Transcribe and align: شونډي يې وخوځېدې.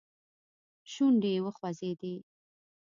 شونډي 0.91 1.31
يې 1.35 1.39
وخوځېدې. 1.45 2.13